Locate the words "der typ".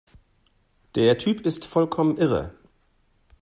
0.95-1.41